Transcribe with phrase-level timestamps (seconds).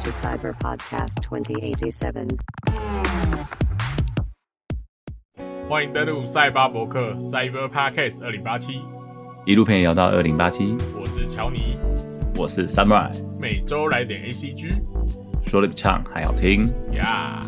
[0.00, 2.38] to Cyber Podcast 2087.
[5.68, 8.80] 欢迎登录赛巴博客 Cyber Podcast 二零八七，
[9.44, 11.76] 一路陪你聊到二零八七，我是乔尼，
[12.36, 14.82] 我是 Samurai，每周来点 ACG
[15.46, 16.66] 说的比唱还好听。
[16.92, 17.42] 呀、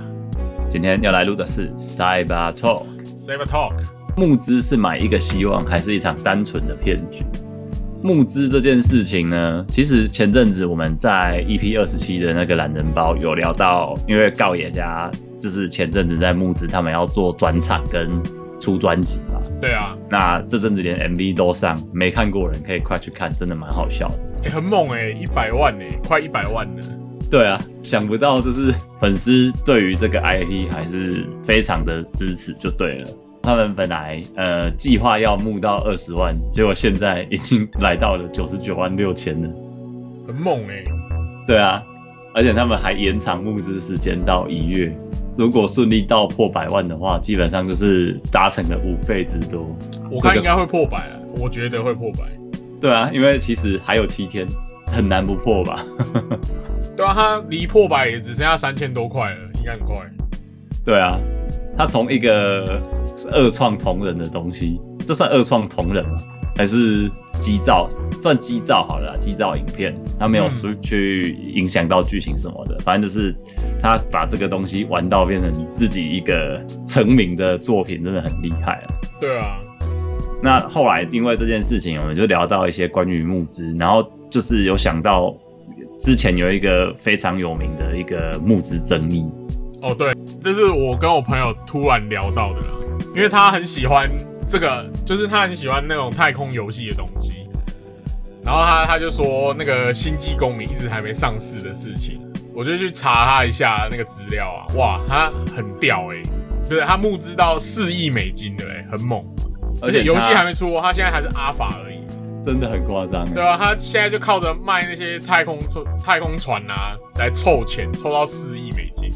[0.68, 3.72] 今天要来录的是 Cyber Talk，Cyber Talk，
[4.14, 7.24] 募资是买一个希望，还是一场单纯的骗局？
[8.02, 18.10] 募资这件事情呢，其实前阵子我们在 EP 二十七的那个懒人包有聊到，因为告野家就是前阵子在募资，他们要做专场跟
[18.60, 19.40] 出专辑嘛。
[19.60, 24.18] 对啊，那这阵子连 MV 都上，没看过人可以快去看，真的蛮好笑的。
[24.44, 26.82] 哎、很猛哎、一百万哎、快一百万了，
[27.30, 33.06] 对啊，想不到就是粉丝对于这个 IP 还是非常的支持，就对了。
[33.42, 39.48] 他们本来呃计划要募到二十万，结果现在已经来到了九十九万六千了。
[40.26, 40.84] 很猛哎、
[41.46, 41.82] 对啊，
[42.34, 44.96] 而且他们还延长募资时间到一月。
[45.36, 49.66] 如果顺利到破百万的话，基本上就是达成了五倍之多。
[50.10, 52.28] 我看应该会破百啊，我觉得会破百。
[52.80, 54.46] 对啊，因为其实还有七天，
[54.86, 55.84] 很难不破吧？
[56.96, 59.96] 对啊，他离破百也只剩下三千多块了，应该很快。
[60.84, 61.18] 对啊，
[61.76, 62.80] 他从一个
[63.30, 66.18] 二创同人的东西，这算二创同人吗？
[66.54, 67.88] 还是机造？
[68.20, 73.34] 算机造好了啦，机造影片，他没有嗯出去影响到剧情什么的，反正就是
[73.80, 78.94] 他把这个东西玩到变成你自己一个成名的作品，真的很厉害啊。
[79.18, 79.58] 对啊，
[80.42, 85.34] 那后来因为这件事情，我们就聊到一些关于募资，然后就是有想到
[85.98, 89.24] 之前有一个非常有名的一个募资争议，
[89.82, 92.68] 哦对，这是我跟我朋友突然聊到的啦，
[93.14, 94.08] 因为他很喜欢
[94.48, 97.48] 这个，就是他很喜欢那种太空游戏的东西，
[98.44, 102.20] 然后他他就说那个星际公民一直还没上市的事情，
[102.54, 106.22] 我就去查他一下那个资料啊，哇，他很屌诶、
[106.64, 109.20] 就是他募资到四亿美金的诶、很猛，
[109.82, 111.98] 而且游戏他还没出哦，他现在还是阿法而已，
[112.46, 119.10] 真的很夸张欸，对啊，他现在就靠着卖那些太空船太空船啊来凑钱，凑到四亿美金。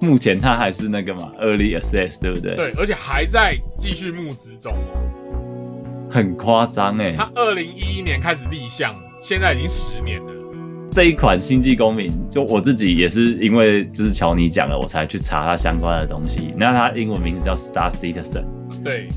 [0.00, 6.08] 目前它还是那个嘛，early access，对不对？，对，而且还在继续募资中哦。
[6.10, 7.14] 很夸张哎。
[7.16, 10.32] 它二零一一年开始立项，现在已经十年了。
[10.92, 16.54] 这一款《星际公民》，就我自己也是因为就是乔尼讲了，我才去查它相关的东西。
[16.56, 18.44] 那它英文名字叫 Star Citizen，
[18.82, 19.08] 对，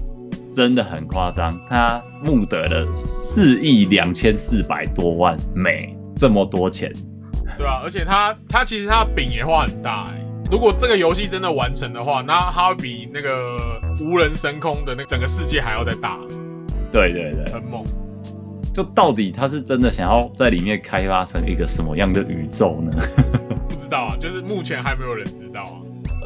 [0.51, 6.91] 真的很夸张，它募得了四亿两千四百多万美，这么多钱。
[7.57, 13.57] 对啊，而且它它其实它的饼也画很大哎、如果这个游戏真的完成的话，那它会比那个
[14.01, 16.17] 无人升空的那整个世界还要再大，
[16.91, 17.83] 对对对，很猛。
[18.73, 22.91] 就到底他是真的想要在里面开发成一个什么样的宇宙呢？
[23.69, 25.77] 不知道啊，就是目前还没有人知道啊。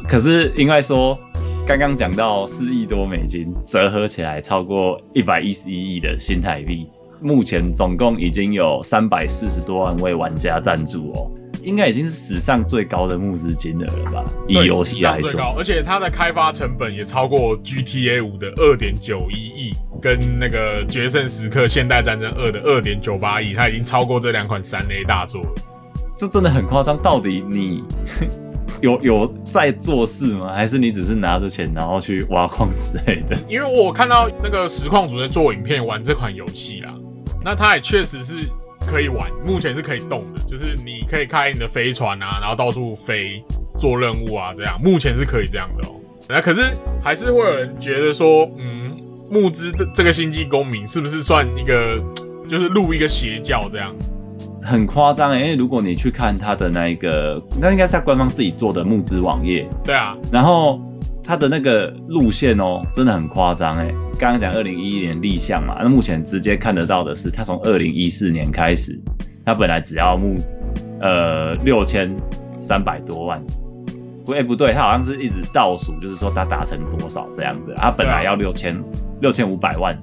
[0.08, 1.18] 可是应该说，
[1.66, 6.88] 刚刚讲到四亿多美金，折合起来超过一百一十一亿的新台币，
[7.22, 11.30] 目前总共已经有三百四十多万位玩家赞助哦，
[11.64, 14.24] 应该已经是史上最高的募资金额了吧？
[14.46, 25.50] 以游戏来说，最高，而且它的开发成本也超过 GTA 五的二点九一亿，跟那个《决胜时刻：现代战争二》的二点九八亿，它已经超过这两款三 A 大作了。
[26.16, 26.96] 这真的很夸张。
[27.02, 27.82] 到底你
[28.80, 30.52] 有有在做事吗？
[30.54, 33.36] 还是你只是拿着钱然后去挖矿之类的？
[33.48, 36.94] 因为我看到那个实况组在做影片玩这款游戏啦，
[37.44, 38.46] 那它也确实是
[38.84, 43.42] 可以玩，目前是可以动的，就是你可以开你的飞船啊，然后到处飞
[43.78, 45.92] 做任务啊，这样目前是可以这样的哦。
[46.28, 46.62] 那可是
[47.02, 48.96] 还是会有人觉得说，嗯，
[49.30, 52.02] 募资的这个星际公民是不是算一个，
[52.48, 53.94] 就是入一个邪教这样？
[54.62, 60.80] 很夸张欸因为如果你去看他的那一个，那应该是他官方自己做的募资网页，对啊，然后
[61.24, 63.86] 他的那个路线哦，真的很夸张哎。
[64.18, 69.00] 刚刚讲二零一一年立项嘛，那目前直接看得到的是，他从二零一四年开始，
[69.44, 70.36] 他本来只要募
[71.00, 72.14] 呃六千
[72.60, 73.42] 三百多万，
[74.24, 78.80] 不对、不对，他好像是一直倒数，就是说他达成多少这样子，他本来要六千
[79.20, 79.98] 六千五百万，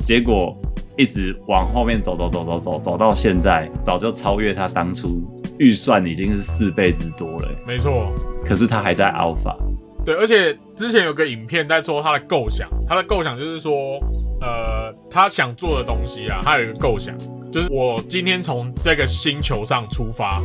[0.00, 0.54] 结果
[0.98, 5.22] 一直往后面走走走走走走到现在，早就超越他当初
[5.58, 7.58] 预算已经是四倍之多了欸。
[7.66, 8.12] 没错，
[8.44, 9.56] 可是他还在 alpha，
[10.04, 13.98] 对，而且之前有个影片在说他的构想，他的构想就是说，
[14.40, 17.16] 呃，他想做的东西啊，他有一个构想，
[17.50, 20.42] 就是我今天从这个星球上出发，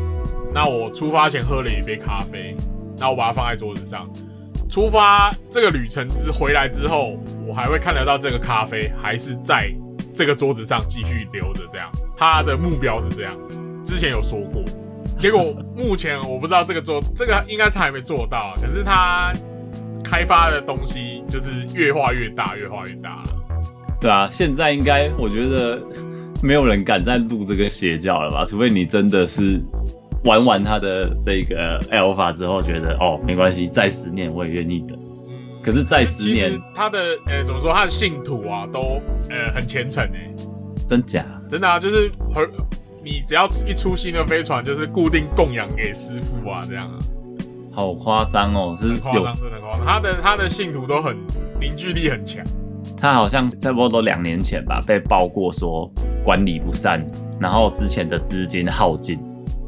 [0.53, 2.55] 那我出发前喝了一杯咖啡，
[2.97, 4.09] 那我把它放在桌子上。
[4.69, 7.17] 出发这个旅程之回来之后，
[7.47, 9.67] 我还会看得到这个咖啡还是在
[10.13, 13.35] 这个桌子上继续留着，这样他的目标是这样，
[13.83, 14.63] 之前有说过。
[15.17, 15.43] 结果
[15.75, 19.33] 目前我不知道这个做这个应该是还没做到，可是他
[20.09, 23.23] 开发的东西就是越画越大，越画越大了。
[24.01, 25.79] 对啊，现在应该我觉得
[26.41, 28.45] 没有人敢再录这个邪教了吧？
[28.45, 29.61] 除非你真的是
[30.23, 34.97] 玩完他的这个 alpha 之后，觉得哦没关系，再十年我也愿意等。
[35.27, 40.33] 嗯，可是再十年他的呃怎么说，他的信徒啊都呃很虔诚诶，
[40.87, 41.23] 真假？
[41.49, 42.47] 真的啊，就是和
[43.03, 46.97] 你只要一出新的飞船，就是固定供养给师傅啊，这样啊，
[47.79, 48.75] 好夸张哦！
[48.77, 49.85] 是夸张，真的很夸张。
[49.85, 51.15] 他的他的信徒都很
[51.61, 52.45] 凝聚力很强。
[52.97, 55.89] 他好像差不多都两年前吧，被爆过说
[56.23, 57.05] 管理不善，
[57.39, 59.17] 然后之前的资金耗尽。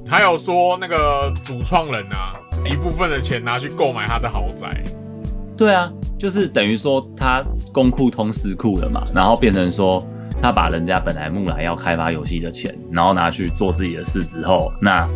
[0.05, 2.35] 还有说那个主创人啊，
[2.69, 4.83] 一部分的钱拿去购买他的豪宅，
[5.55, 7.41] 对啊，就是等于说他
[7.71, 10.05] 公库通私库了嘛，然后变成说
[10.41, 15.07] 他把人家本来木兰要开发游戏的钱，然后拿去做自己的事之后，那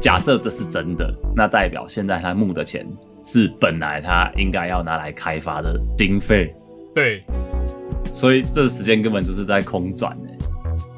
[0.00, 2.86] 假设这是真的，那代表现在他募的钱
[3.24, 6.54] 是本来他应该要拿来开发的经费，
[6.94, 7.24] 对，
[8.14, 10.28] 所以这时间根本就是在空转呢。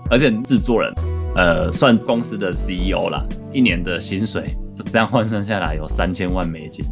[0.09, 0.93] 而且制作人，
[1.35, 6.85] 呃，算公司的 CEO 啦，一年的薪水这这样换算下来有三千万美金。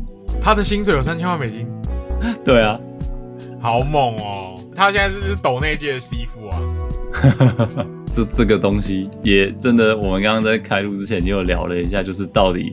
[0.42, 1.66] 他的薪水有三千万美金，
[2.44, 2.78] 对啊，
[3.60, 4.56] 好猛哦！
[4.74, 6.60] 他现在是是抖那届的师傅啊，
[8.14, 12.72] 这这个东西也真的，我们刚刚在开录之前也有聊了一下，就是到底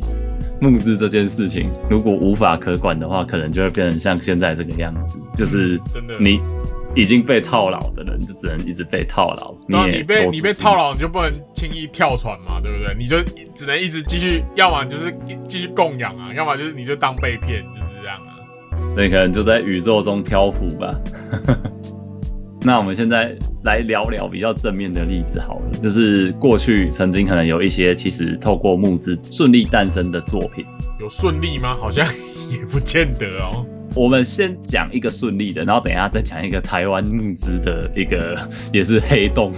[0.59, 6.39] 募资这件事情，如果无法可管的话，可能就会变成像现在这个样子，就是真的你
[6.95, 9.55] 已经被套牢的人，就只能一直被套牢。
[9.67, 12.95] 然后也你被你被套牢，你就不能轻易跳船嘛，对不对？
[12.97, 13.17] 你就
[13.55, 15.11] 只能一直继续，要么就是
[15.47, 18.29] 继续供养啊，要么就是你就当被骗，就是这样啊。
[18.95, 20.93] 那，可能就在宇宙中漂浮吧。
[22.63, 30.63] 那我们现在来聊聊比较正面的例子好了，就是过去曾经可能有一些其实透过募资顺利诞生的作品。
[30.99, 31.75] 有顺利吗？
[31.79, 32.05] 好像
[32.51, 33.65] 也不见得哦。
[33.95, 38.37] 我们先讲一个顺利的，然后等一下再讲一个台湾募资的一个
[38.71, 39.51] 也是黑洞。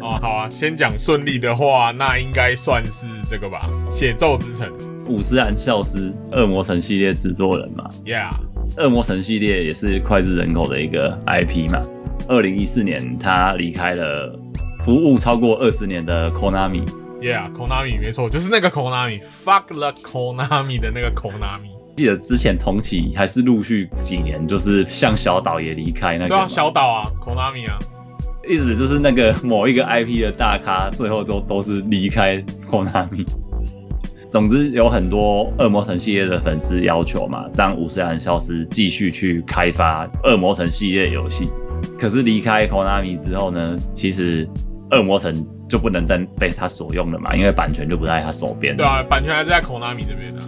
[0.00, 4.68] 哦，好啊，先讲顺利的话，那应该算是这个吧，《血咒之城》。
[5.08, 8.30] 伍斯兰孝司恶魔城系列制作人嘛，Yeah，
[8.76, 11.80] 恶魔城系列也是脍炙人口的一个 IP 嘛。
[12.26, 14.38] 二零一四年他离开了
[14.84, 21.70] 服务超过二十年的 Konami，Yeah，Konami 没错，就是那个 Konami，fuck the Konami 的那个 Konami。
[21.96, 27.76] 记得之前同期还是陆续几年，就是像小岛也离开那个嘛，对啊，小岛啊，Konami 啊，
[28.48, 33.26] 意思就是那个某一个 IP 的大咖，最后都都是离开 Konami。
[34.30, 41.46] 总之有很多恶魔城系列的粉丝要求嘛，让五十岚消失继续去开发恶魔城系列游戏。
[41.98, 44.48] 可是离开 Konami 之后呢，其实
[44.92, 45.34] 恶魔城
[45.68, 48.78] 就不能再被他所用了嘛，因为版权就不在他手边了。
[48.78, 50.40] 对啊，版权还是在 Konami 这边的、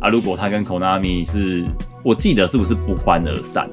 [0.00, 1.64] 啊，如果他跟 Konami 是，
[2.02, 3.68] 我记得是不是不欢而散？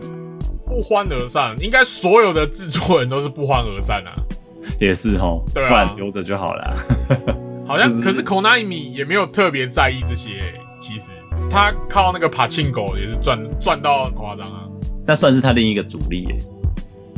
[0.66, 4.14] 不欢而散，应该所有的制作人都是不欢而散啊。
[4.80, 6.76] 也是哦，对啊不然留着就好了。
[7.66, 10.30] 好像，就是可是 Konami 也没有特别在意这些、
[10.80, 11.12] 其实
[11.50, 14.68] 他靠那个 Pachinko 也是赚赚到很夸张啊。
[15.06, 16.38] 那算是他另一个主力耶。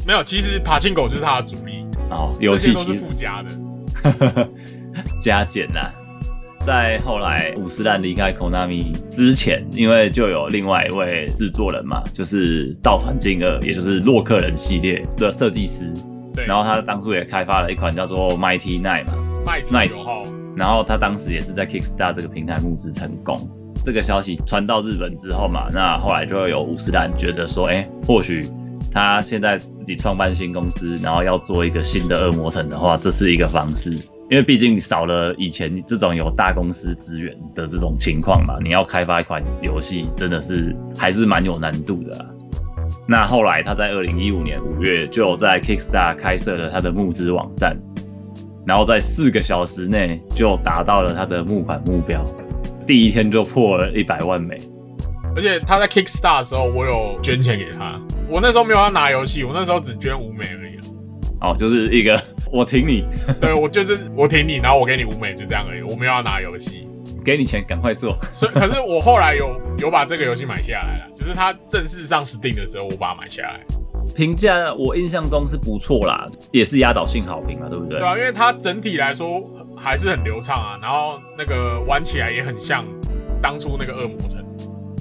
[0.06, 4.50] 没有，其实 Pachinko 就是他的主力，哦，游这些都是戏其实附加的。
[5.22, 5.80] 加减呐、
[6.62, 15.92] 在后来五十岚离开 Konami 之前，因为就有另外一位制作人嘛，就是道传进二，也就是洛克人系列的设计师。
[16.36, 19.14] 对，然后他当初也开发了一款叫做 Mighty Nine 嘛，
[19.46, 20.24] 麦麦提提九号，
[20.56, 23.38] 然后他当时也是在 Kickstarter 这个平台募资成功。
[23.86, 28.42] 这个消息传到日本之后嘛，那后来就会有五十岚觉得说，哎，或许
[28.94, 33.92] 他现在自己创办新公司，然后要做一个新的恶魔城的话，这是一个方式。
[34.30, 42.26] 因为毕竟少了以前这种有大公司资源的这种情况嘛，你要开发一款游戏，真的是还是蛮有难度的、
[43.08, 47.78] 那后来他在二零一五年五月就有在 Kickstarter 开设了他的募资网站，
[48.66, 52.24] 然后在四个小时内就达到了他的募款目标，
[52.88, 54.58] 第一天就破了一百万美。
[55.36, 58.00] 而且他在 Kickstar 的时候，我有捐钱给他。
[58.34, 61.52] 我那时候没有要拿游戏，我那时候只捐五美而已啊。
[61.52, 62.20] 哦，就是一个
[62.52, 63.06] 我挺你，
[63.40, 65.84] 对我就是我挺你，然后我给你五美，就这样而已。
[65.84, 66.88] 我没有要拿游戏，
[67.24, 68.18] 给你钱，赶快做。
[68.34, 73.60] 所以可是我后来有有把这个游戏买下来了，就是它正式上 Steam 的时候，我把它买下来。
[74.16, 78.00] 评价我印象中是不错啦，也是压倒性好评嘛，对不对？
[78.00, 79.44] 对啊，因为它整体来说
[79.78, 82.84] 还是很流畅啊，然后那个玩起来也很像
[83.44, 84.44] 当初那个恶魔城。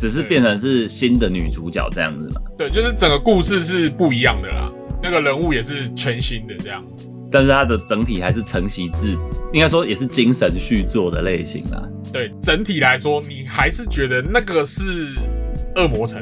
[0.02, 2.40] 只是变成是新的女主角这样子嘛。
[2.58, 4.68] 对，就是整个故事是不一样的啦，
[5.00, 6.84] 那个人物也是全新的这样。
[7.30, 9.16] 但是它的整体还是承袭自，
[9.52, 11.88] 应该说也是精神续作的类型啦。
[12.12, 14.82] 对，整体来说，你还是觉得那个是
[15.76, 16.20] 恶魔城，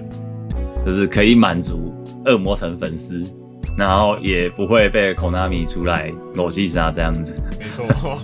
[0.84, 1.90] 就是可以满足
[2.26, 3.24] 恶魔城粉丝，
[3.78, 7.34] 然后也不会被 Konami 出来裸击杀这样子。
[7.58, 8.18] 没错。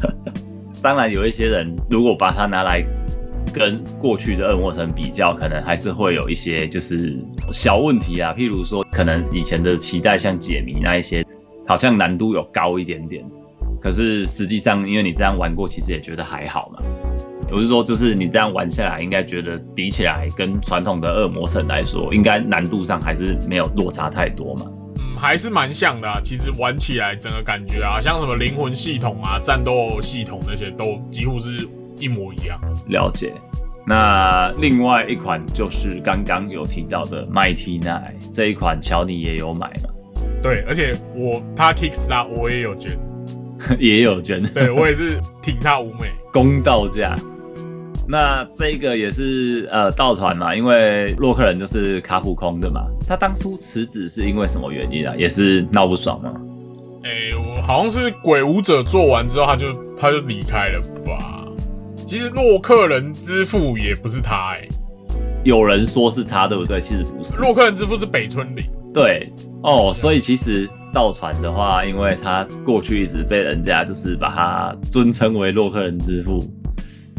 [0.82, 2.84] 当然，有一些人如果把它拿来
[3.48, 7.18] 跟过去的恶魔城比较，可能还是会有一些就是
[7.52, 8.34] 小问题啊。
[8.36, 11.24] 譬如说，可能以前的期待像解谜那一些，
[11.66, 13.24] 好像难度有高一点点。
[13.80, 16.82] 可是实际上，因为你这样玩过，其实也觉得还好嘛。
[17.50, 24.66] 我是说，就是你这样玩下来，应该觉得比起来跟传统的恶魔城来说，应该难度上还是没有落差太多嘛。
[24.98, 26.20] 嗯，还是蛮像的啊。
[26.24, 31.66] 其实玩起来整个感觉啊，像什么灵魂系统啊、战斗系统那些，都几乎是
[31.98, 32.60] 一模一样。
[32.88, 33.32] 了解。
[33.86, 39.88] 那另外一款就是刚刚有提到的 Mighty Nine 这一款，乔尼也有买嘛？
[40.42, 42.92] 对，而且我他 Kickstar 我也有捐，
[43.80, 44.42] 也有捐。
[44.42, 47.14] 对我也是挺他五美 公道价。
[48.06, 52.86] 那这个也是呃盗船嘛，因为洛克人就是卡普空的嘛。
[53.06, 55.14] 他当初辞职是因为什么原因啊？
[55.16, 56.32] 也是闹不爽吗？
[57.04, 59.66] 哎，我好像是鬼舞者做完之后，他就
[59.98, 61.37] 他就离开了吧。
[62.08, 64.66] 其实洛克人之父也不是他哎，
[65.44, 66.80] 有人说是他，对不对？
[66.80, 68.62] 其实不是，洛克人之父是北村里。
[68.94, 69.30] 对
[69.62, 76.42] 哦，所以其实盗传的话，因为他过去一直被人家就是把他尊称为洛克人之父。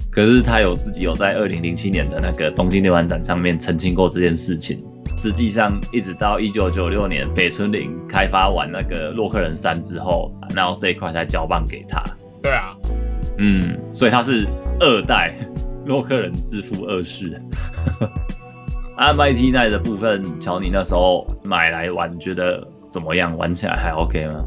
[0.09, 4.83] 可是他有自己有在二零零七年的那个东京电玩展上面澄清过这件事情。
[5.15, 12.03] 实际上，一直到一九九六年北村绫开发完那个洛克人三之后，然后这一块才交棒给他。
[12.41, 12.73] 对啊，
[13.39, 14.45] 嗯，所以他是
[14.79, 15.33] 二代
[15.85, 17.41] 洛克人之父二世。
[18.97, 23.37] 啊，MIT 奈的部分，乔尼那时候买来玩，觉得怎么样？
[23.37, 24.45] 玩起来还 OK 吗？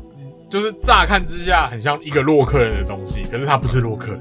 [0.50, 4.20] 就是乍看之下很像一个洛克人的东西，可是他不是洛克人。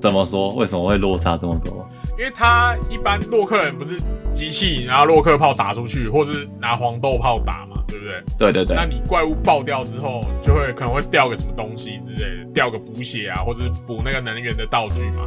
[0.00, 0.54] 怎么说？
[0.54, 1.84] 为什么会落差这么多？
[2.16, 3.98] 因为他一般洛克人不是
[4.32, 8.22] 机器，然后洛克炮打出去，或是拿黄豆炮打嘛，对不对？
[8.38, 8.76] 对对对。
[8.76, 15.26] 那你怪物爆掉之后，就会可能会掉个什么东西之类的，掉个补血啊，或者补那个能源的道具嘛。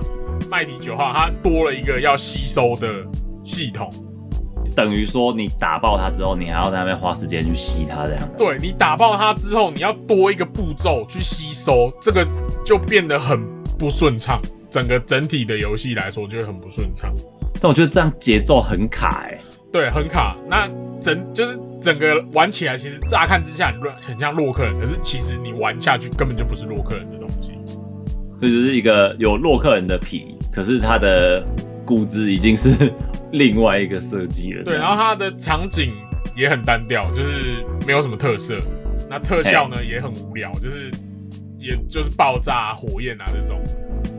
[0.49, 3.05] 麦迪九号它多了一个要吸收的
[3.43, 3.91] 系统，
[4.75, 8.29] 等于说你打爆它之后，你还要在那边花时间去吸它这样。
[8.37, 12.27] 对你打爆它之后，你要多一个步骤去吸收，这个
[12.65, 13.39] 就变得很
[13.79, 14.41] 不顺畅。
[14.69, 17.09] 整个整体的游戏来说就会很不顺畅，
[17.61, 19.39] 但我觉得这样节奏很卡哎，
[19.71, 20.35] 对，很卡。
[20.49, 20.69] 那
[20.99, 27.51] 整就是整个玩起来，其实乍看之下很很像洛克人，可是其实你玩下去根本就不是洛克人的东西。
[28.37, 31.45] 所以只是一个有洛克人的皮，可是它的
[31.85, 32.91] 骨子已经是
[33.31, 34.63] 另外一个设计了。
[34.63, 35.95] 对，然后它的场景
[36.35, 38.57] 也很单调，就是没有什么特色。
[39.07, 40.89] 那特效呢也很无聊，就是
[41.59, 43.61] 也就是爆炸、火焰啊这种。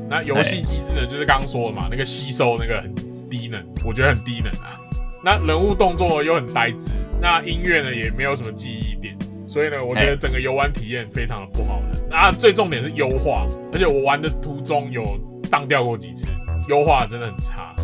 [0.09, 2.95] 那游戏机制呢，就是刚刚说的嘛，那个吸收那个很
[3.29, 4.81] 低能，我觉得很低能啊。
[5.25, 12.07] 那人物动作又很呆滞，那音乐呢也没有什么记忆点，所以呢，我觉得整个游玩体验非常的不好的。
[12.11, 15.05] 那最重点是优化，而且我玩的途中有
[15.51, 16.27] 当掉过几次，
[16.69, 17.75] 优化真的很差。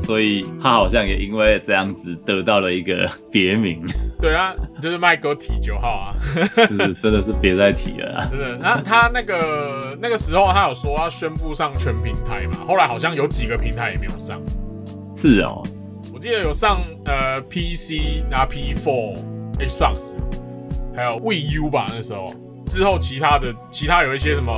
[0.00, 3.82] 所以他好像也因为这样子得到了一个别名。
[4.20, 6.14] 对啊，就是麦哥提九号啊，
[6.68, 8.26] 就是真的是别再提了。
[8.28, 14.42] 真的，那他那个那个时候他有说要宣布上全平台嘛，后来好像有几个平台也没有上。
[15.16, 15.62] 是哦，
[16.14, 19.18] 我记得有上呃 PC、拿 P4、
[19.58, 20.16] Xbox，
[20.94, 22.28] 还有 VU 吧那时候。
[22.66, 24.54] 之后其他的其他有一些什么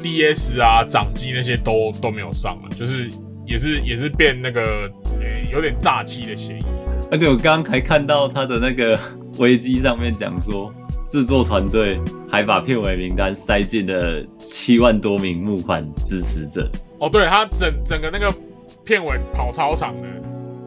[0.00, 3.08] DS 啊、掌机那些都都没有上了，就是。
[3.46, 4.90] 也是也是变那个
[5.20, 6.64] 诶，有点诈欺的嫌疑。
[7.10, 8.98] 而且我刚刚还看到他的那个
[9.36, 10.72] 危机上面讲说，
[11.10, 16.70] 制作团队还把片尾名单塞进了七万多名募款支持者。
[16.98, 18.34] 哦，对他整整个那个
[18.82, 20.08] 片尾跑超长的，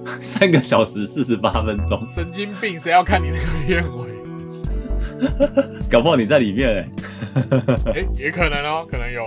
[0.22, 2.02] 三个小时四十八分钟。
[2.14, 4.08] 神经病，谁要看你那个片尾？
[5.90, 6.86] 搞不好你在里面哎，
[7.96, 9.26] 哎，也可能哦，可能有。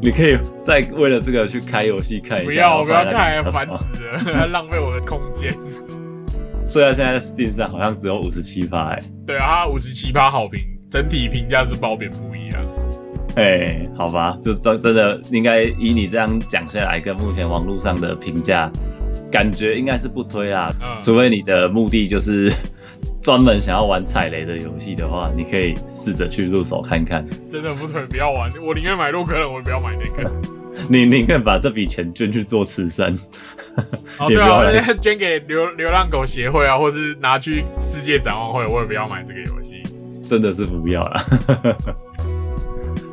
[0.00, 2.44] 你可以再为了这个去开游戏看一下。
[2.46, 5.52] 不要，不要看，烦死了， 浪费我的空间。
[6.66, 12.60] 虽然现在 Steam 上好像只有五十七趴，哎，对啊，五十七趴好评，整体评价是褒贬不一样。
[13.36, 18.70] 哎，好吧，就真真的应该以你这样讲下来，跟目前网络上的评价，
[19.34, 20.70] 感觉应该是不推啊。
[21.02, 22.52] 除非你的目的就是。
[23.20, 27.26] 专门想要玩踩雷的游戏的话，你可以试着去入手看看。
[27.50, 28.50] 真的不推，不要玩。
[28.62, 30.30] 我宁愿买洛克人，我也不要买那个。
[30.88, 33.14] 你宁愿把这笔钱捐去做慈善。
[34.18, 34.62] 哦， 对啊，
[35.00, 39.82] 捐给流流浪狗协会啊，或是拿去世界展望会，我也不要买这个游戏。
[40.22, 41.20] 真的是不要了。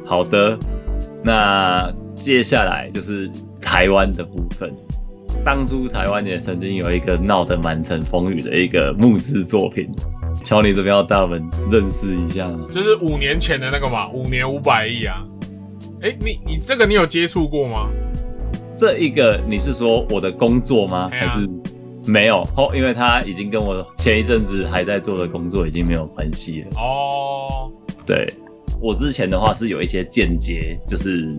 [0.06, 0.58] 好的，
[1.24, 3.30] 那接下来就是
[3.62, 4.74] 台湾的部分。
[5.44, 9.90] 当初台湾也曾经有一个闹得满城风雨的一个募资作品，
[10.44, 12.68] 乔你这边要带我们认识一下吗？
[12.72, 15.24] 就是五年前的那个嘛，五年五百亿啊。
[16.02, 17.90] 哎，你你这个你有接触过吗？
[18.80, 21.10] 这一个你是说我的工作吗？
[21.12, 21.48] 还是
[22.08, 22.42] 没有？
[22.58, 26.68] 哦，因为他已经跟我前一阵子还在做的工作已经没有关系了。
[26.80, 27.72] 哦，
[28.06, 28.28] 对
[28.82, 31.38] 我之前的话是有一些间接，就是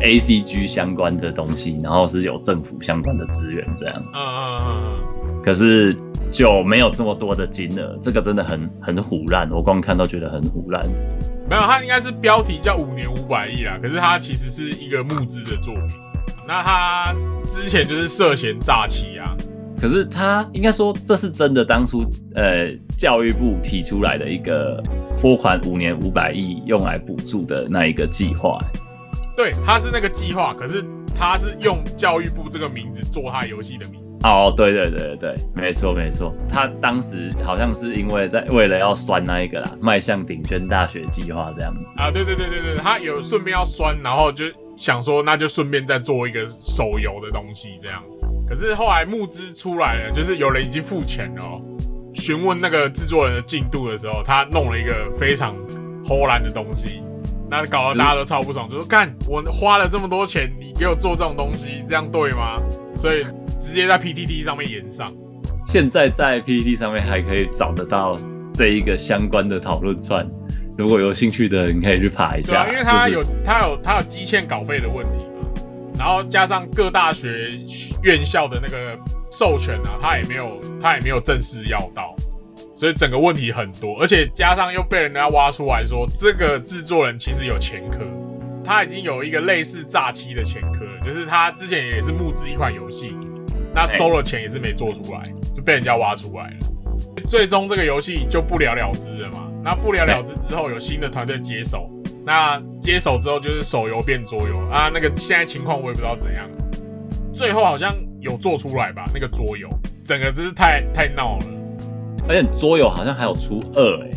[0.00, 5.94] A C G 相关的东西，然后是有政府相关的资源这样，嗯嗯嗯嗯，可是
[6.30, 10.80] 就没有这么多的金额，这个真的很很虎烂，我光看都觉得很虎烂。
[11.50, 15.82] 没有，它应该是标题叫五年五百亿啦，可是它其实是一个募资的作品。
[16.46, 17.12] 那它
[17.46, 19.34] 之前就是涉嫌诈欺啊，
[19.80, 24.82] 可是他应该说这是真的，当初呃教育部提出来的一个
[25.24, 28.62] 拨款五年五百亿用来补助的那一个计划。
[29.34, 30.84] 对，它是那个计划，可是
[31.16, 34.28] 它是用教育部这个名字做它游戏的名字。
[34.28, 41.80] 哦，对对对对，没错没错，他当时好像是因为在为了要酸那一个啦，迈向顶尖大学计划这样子。
[41.96, 44.44] 啊，对对对对对，他有顺便要酸，然后就
[44.76, 48.02] 想说，那就顺便再做一个手游的东西这样。
[48.46, 51.62] 可是后来募资出来了，就是有人已经付钱了、哦。
[52.24, 55.54] 询问那个制作人的进度的时候，他弄了一个非常
[56.02, 57.02] 偷懒的东西，
[57.50, 62.62] 那搞得大家都超不爽，就说干我花了这么多钱，你给我做这种东西，这样对吗？
[62.96, 63.26] 所以
[63.60, 65.06] 直接在 PTT 上面延上。
[65.66, 68.16] 现在在 PPT 上面还可以找得到
[68.54, 70.26] 这一个相关的讨论串，
[70.78, 72.52] 如果有兴趣的你可以去爬一下。
[72.52, 75.33] 对啊，因为它就是有它有它有积欠稿费的问题嘛，
[75.98, 77.50] 然后加上各大学
[78.02, 78.98] 院校的那个
[79.30, 82.14] 授权啊，他也没有他也没有正式要到，
[82.74, 88.00] 所以整个问题很多，而且加上又被人家挖出来说这个制作人其实有前科，
[88.64, 93.16] 他已经有一个类似诈欺的前科，就是他之前也是募资一款游戏，
[93.74, 96.56] 那收了钱也是没做出来，就被人家挖出来了。
[97.28, 99.50] 最终这个游戏就不了了之了嘛。
[99.62, 101.90] 那不了了之之后，有新的团队接手，
[102.24, 104.90] 那接手之后就是手游变桌游啊。
[104.92, 106.48] 那个现在情况我也不知道怎样。
[107.32, 109.68] 最后好像有做出来吧，那个桌游，
[110.04, 111.46] 整个真是太太闹了，
[112.28, 114.10] 而且桌游好像还有出二哎、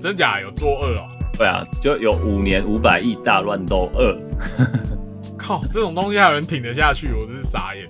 [0.00, 1.08] 真假有做二哦。
[1.38, 4.14] 对啊，就有五年五百亿大乱斗二，
[5.38, 7.88] 靠，这种东西还有人挺得下去，我真是傻眼。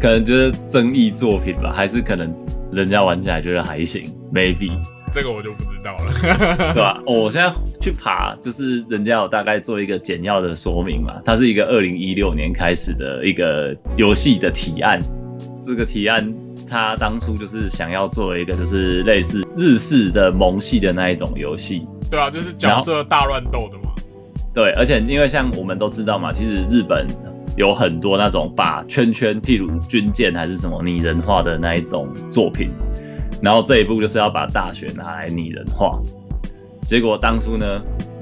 [0.00, 2.34] 可能就是争议作品吧，还是可能
[2.72, 4.72] 人家玩起来觉得还行，maybe。
[5.12, 6.72] 这个我就不知道了。
[6.74, 15.00] 对吧、我现在去爬，就是人家有大概做一个简要的说明嘛，它是一个二零一六年开始的一个游戏的提案。
[15.64, 16.34] 这个提案，
[16.68, 21.86] 它当初就是想要做一个就是类似日式的萌系的那一种游戏。
[22.10, 23.90] 对啊，就是角色大乱斗的嘛。
[24.52, 27.06] 对，而且因为像我们都知道嘛，其实日本
[27.56, 32.70] 有很多那种把圈圈，譬如军舰还是什么拟人化的那一种作品，
[33.42, 36.00] 然后这一步就是要把大学拿来拟人化。
[36.82, 37.80] 结果当初呢，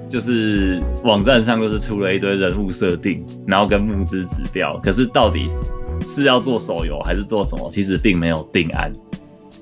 [0.09, 5.49] 就是网站上就是出了一堆人物设定，然后跟募资指标，可是到底
[6.01, 8.93] 是要做手游还是做什么，其实并没有定案，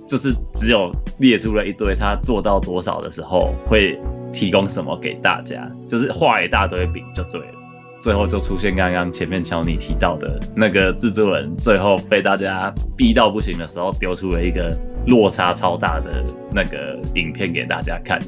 [0.07, 3.99] 就是只有列出了一堆他做到多少的时候会
[4.33, 7.55] 提供什么给大家，就是画一大堆饼就对了。
[8.01, 14.71] 最后就出现刚刚前面乔尼提到的那个制作人，最后被大家逼到不行的时候，丢出了一个
[15.07, 18.19] 落差超大的那个影片给大家看，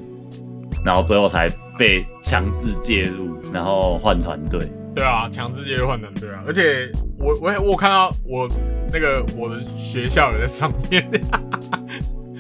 [0.84, 4.60] 然后最后才被强制介入，然后换团队。
[4.94, 8.48] 对啊，强制介入换团队啊，而且我我也我看到我
[8.92, 11.08] 那个我的学校也在上面，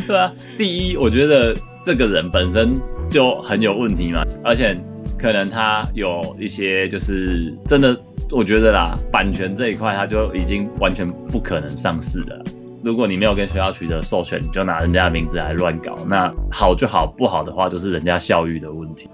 [0.06, 2.74] 对啊，第一，我觉得这个人本身
[3.08, 4.76] 就很有问题嘛，而且
[5.16, 7.96] 可能他有一些就是真的，
[8.32, 12.44] 我觉得啦，版权这一块他就已经完全不可能上市了。
[12.84, 19.08] 如果你没有跟学校取得授权，你就拿人家的名字来乱搞，那好就好，不好的话就是人家校誉的问题。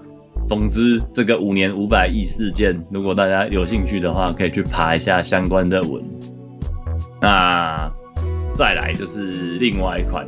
[0.47, 6.03] 总之，这个五年五百亿事件，如果大家有兴趣的话，可以去爬一下相关的文。
[7.19, 7.91] 那
[8.53, 10.27] 再来就是另外一款，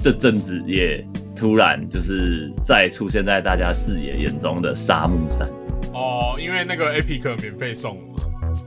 [0.00, 1.06] 这阵子也
[1.36, 5.46] 突然就是再出现在大家视野眼中的沙漠山。
[5.92, 8.24] 哦，因为那个 Epic 免费送嘛，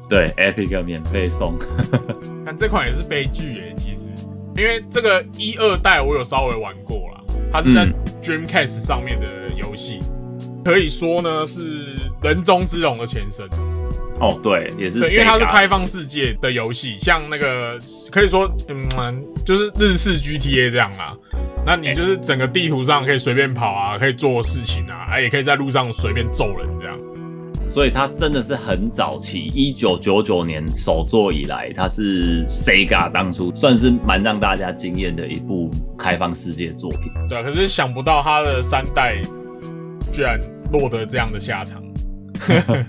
[0.08, 1.56] 对，Epic 免费送。
[2.46, 3.97] 但这款也是悲剧诶，其实，
[4.58, 7.22] 因为这个一二代我有稍微玩过啦，
[7.54, 7.94] 它是在嗯
[8.24, 10.00] Dreamcast 上面的游戏，
[10.66, 13.48] 可以说呢是人中之龙的前身。
[14.20, 15.00] 哦，对，也是。
[15.00, 17.80] 对，因为它是开放世界的游戏，像那个
[18.12, 21.16] 可以说，嗯，就是日式 GTA 这样啦。
[21.64, 26.68] 那你就是整个地图上可以随便跑啊，可以做事情啊，啊，也可以在路上随便揍人。
[27.70, 37.02] 所以它真的是很早期，一九九九年首作以来，它是 Sega 当初算是蛮让大家惊艳的一部开放世界作品。
[37.30, 39.22] 对啊，可是想不到他的三代
[40.12, 40.40] 居然
[40.72, 41.84] 落得这样的下场。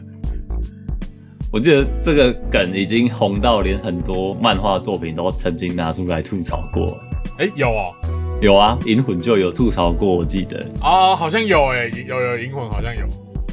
[1.51, 6.97] 我记得这个梗已经红到连很多漫画作品都曾经拿出来吐槽过。
[7.38, 7.95] 哎、有哦，
[8.41, 10.59] 有啊，银魂就有吐槽过，我记得。
[10.83, 13.07] 哦，好像有哎，有有银魂好像有。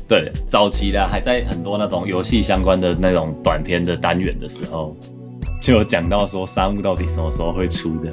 [0.07, 4.95] 对，早期的还在很多那种游戏相关的那种短片的单元的时候，
[5.61, 8.11] 就有讲到说沙漠到底什么时候会出的。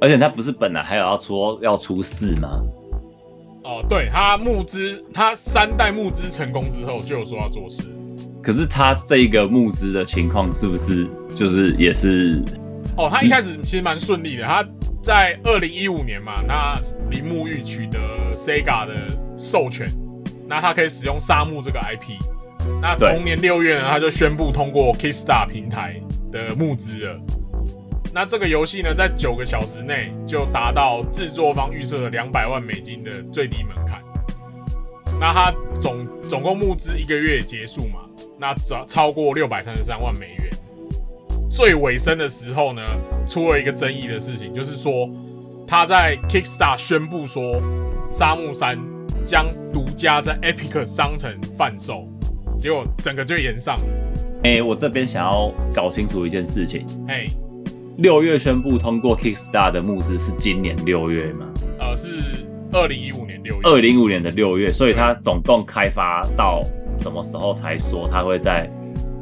[0.00, 2.60] 而且他不是本来还有要出要出四吗？
[3.64, 7.82] 哦，对他募资，他三代募资成功之后，就有说要做事。
[8.42, 12.42] 可是他这个募资的情况是不是就是也是
[12.96, 14.64] 哦，他一开始其实蛮顺利的，他
[15.02, 16.78] 在二零一五年嘛，那
[17.10, 17.98] 铃木玉取得
[18.32, 18.94] Sega 的
[19.36, 19.88] 授权，
[20.48, 22.16] 那他可以使用沙漠这个 IP。
[22.80, 26.00] 那同年六月呢，他就宣布通过 Kickstar 平台
[26.32, 27.20] 的募资了。
[28.12, 34.02] 那这个游戏呢，在九个小时内就达到制作方预设的两百万美金的最低门槛。
[35.20, 38.00] 那他总总共募资一个月结束嘛，
[38.38, 40.50] 那超超过六百三十三万美元。
[41.50, 42.82] 最尾声的时候呢，
[43.26, 45.08] 出了一个争议的事情，就是说
[45.66, 47.42] 他在 Kickstar 宣布说
[48.10, 48.76] 《沙漠三》
[49.28, 52.08] 将独家在 Epic 商城贩售，
[52.58, 53.84] 结果整个就延上了。
[54.44, 57.26] 哎、我这边想要搞清楚一件事情：哎，
[57.98, 61.46] 六月宣布通过 Kickstar 的募资是今年六月吗？
[61.78, 62.08] 呃，是
[62.72, 63.60] 二零一五年六月。
[63.64, 66.62] 二零一五年的六月，所以它总共开发到
[66.96, 68.66] 什么时候才说它会在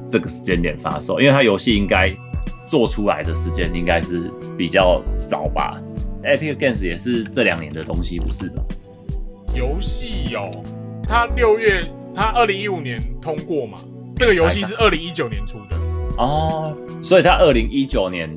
[0.08, 1.18] 这个时间点发售？
[1.20, 2.08] 因为它游戏应该
[2.68, 5.82] 做出来的时间应该是比较早吧
[6.22, 8.62] ？Epic Games 也是这两年的东西，不是吧？
[9.56, 10.50] 游戏有，
[11.02, 11.82] 它六月，
[12.14, 13.78] 它二零一五年通过嘛？
[14.16, 15.76] 这个游戏是二零一九年出的。
[16.18, 18.28] 哦，所以它二零一九年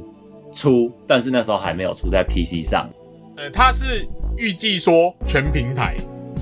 [0.54, 2.90] 出，但是那时候还没有出在 PC 上。
[3.36, 5.96] 呃，它是预计说全平台，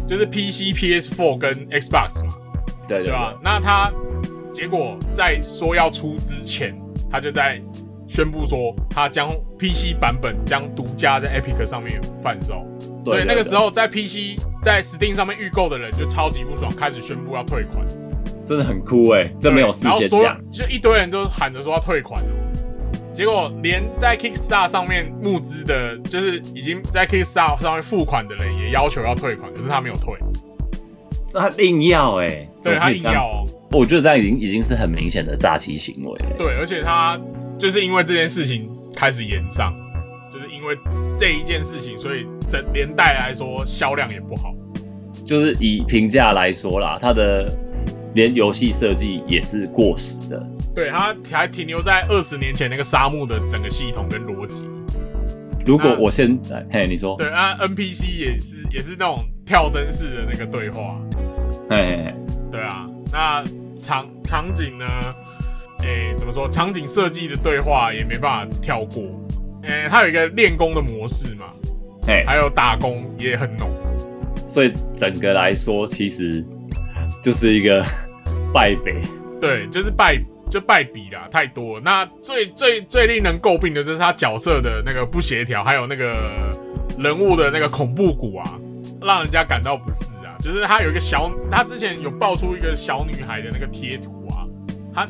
[0.08, 2.34] 就是 PC、PS4 跟 Xbox 嘛，
[2.88, 3.36] 对对对吧？
[3.44, 3.92] 那它
[4.54, 6.76] 结果在说要出之前，
[7.10, 7.62] 它就在
[8.08, 12.66] 宣布说，它将 PC 版本将独家在 Epic 上面贩售。
[13.06, 17.86] 所以那个对时候在 PC 在 Steam 上面预购的人就超级不爽，开始宣布要退款。
[18.46, 20.52] 真的很酷哎，这没有事然后所有先讲。
[20.52, 22.28] 就一堆人都喊着说要退款哦。
[23.14, 30.14] 结果连在 Kickstar 上面募资的，就是已经在 Kickstar 上面付款的人也要求要退款，可是他没有退，
[31.34, 33.46] 他硬要哎，对他硬要哦。
[33.72, 36.36] 我觉得这样已经已经是很明显的诈欺行为了。
[36.38, 37.20] 对，而且他
[37.58, 39.74] 就是因为这件事情开始延上，
[40.32, 40.78] 就是因为
[41.18, 44.54] 这一件事情，所以整连带来说销量也不好。
[45.26, 47.52] 就是以评价来说啦，它的
[48.14, 50.42] 连游戏设计也是过时的。
[50.76, 54.70] 对，它还停留在二十年前那个沙漠的整个系统跟逻辑。
[55.66, 60.98] 如果我现在，嘿，你说，对，啊 NPC 也是也是那种跳帧式的那个对话。
[61.70, 62.14] 嘿嘿嘿，
[62.52, 63.44] 对啊，那
[63.76, 64.86] 场场景呢？
[65.82, 66.50] 诶、怎么说？
[66.50, 69.04] 场景设计的对话也没办法跳过。
[69.64, 71.46] 诶、它有一个练功的模式嘛，
[72.04, 73.70] 嘿，还有打工也很浓。
[74.48, 76.44] 所以整个来说，其实
[77.22, 77.84] 就是一个
[78.54, 78.96] 败北。
[79.42, 80.18] 对，就是败
[80.50, 81.82] 就败笔啦，太多了。
[81.84, 86.50] 那最最最令人诟病的就是他角色的那个不协调，还有那个
[86.98, 88.60] 人物的那个恐怖谷啊，
[89.02, 90.38] 让人家感到不适啊。
[90.40, 94.48] 就是他有一个小，他之前有爆出一个小女孩的那个贴图啊，
[94.94, 95.06] 他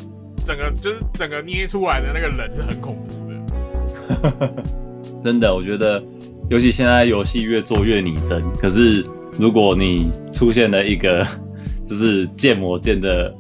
[0.46, 4.64] 整个就是整个捏出来的那个人是很恐怖的。
[5.24, 6.04] 真的，我觉得，
[6.50, 11.26] 尤其现在游戏越做越拟真，可是如果你出现了一个
[11.86, 13.34] 就是建模建的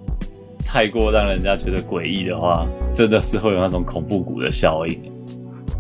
[0.66, 5.00] 太过让人家觉得诡异的话，真的是会有那种恐怖谷的效应。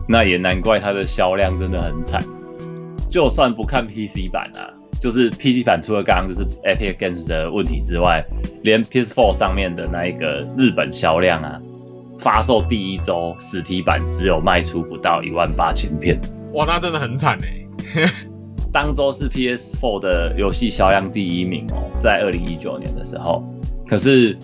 [0.07, 2.21] 那也难怪它的销量真的很惨。
[3.09, 4.67] 就算不看 PC 版啊，
[4.99, 8.25] 就是 PC 版除了刚刚就是 Epic Games 的问题之外，
[8.63, 11.61] 连 PS4 上面的那一个日本销量啊，
[12.19, 16.19] 发售第一周实体版只有卖出不到一万八千片，
[16.53, 17.37] 哇，那真的很惨
[17.95, 18.11] 哎、
[18.73, 23.43] 当周是 PS4 的游戏销量第一名哦，在二零一九年的时候，
[23.87, 24.37] 可是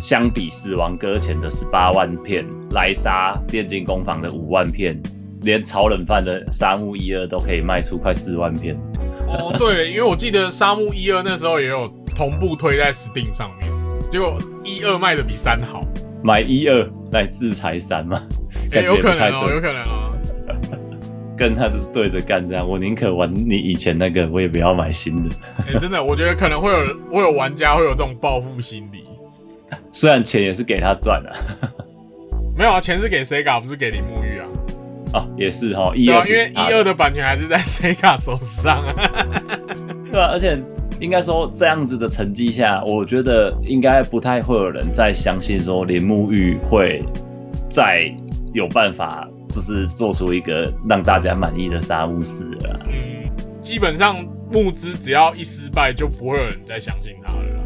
[0.00, 4.98] 相比《死亡搁浅》的十八万片，莱莎电竞工坊的五万片，
[5.42, 8.76] 连炒冷饭的《沙漠一二》都可以卖出快四万片。
[9.26, 13.70] 哦，对，因为我记得沙漠一二那时候也有同步推在 Steam 上面，
[14.10, 15.82] 结果一二卖的比三好。
[16.22, 18.22] 买一二来制裁三吗？
[18.72, 20.12] 哎、有可能哦，有可能哦。
[21.36, 25.36] 跟他就是对着干这样，我宁可玩你以前那个，我也不要买新的。
[25.68, 29.04] 哎、真的，我觉得可能会有会有玩家会有这种报复心理。
[29.92, 31.32] 虽然钱也是给他赚的、
[32.56, 34.46] 没有啊，钱是给 Sega，不是给铃木玉啊。
[35.14, 38.94] 哦，也是哈，一二因为一二的版权还是在 Sega 手上啊。
[40.10, 40.60] 对啊，而且
[41.00, 47.02] 应该说这样子的成绩下，我觉得应该不太会有人再相信说铃木玉会
[47.68, 48.12] 再
[48.52, 52.80] 有办法，就是做出一个让大家满意的沙乌斯了。
[52.88, 54.16] 嗯，基本上
[54.50, 57.64] 募资只要一失败，就不会有人再相信他了啦。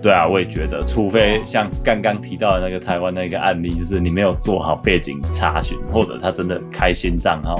[0.00, 7.56] 对啊，我也觉得，除非像刚刚提到的那个台湾那个案例，就是你没有做好背景查询，或者他真的开新账号。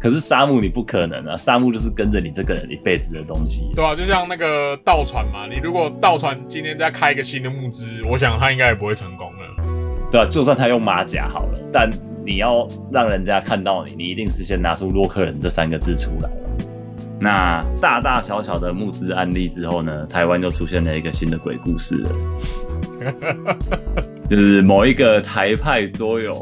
[0.00, 3.70] 可是沙漠你不可能啊，沙漠就是跟着你这个人一辈子的东西。
[3.74, 9.64] 对啊，就像那个盗船嘛，你如果盗船今天再开一个新的募资，我想他应该也不会成功了。
[10.10, 11.88] 对啊，就算他用马甲好了，但
[12.24, 16.28] 你要让人家看到你，你一定是先拿出洛克人这三个字出来。
[17.20, 23.56] 那大大小小的募资案例之后呢，台湾就出现了一个新的鬼故事了，
[24.28, 26.34] 就是某一个台派桌游，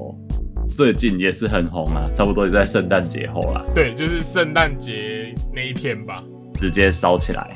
[0.70, 6.14] 最近也是很红啊，差不多也在圣诞节后啦，对，就是圣诞节那一天吧。
[6.54, 7.50] 直接烧起来。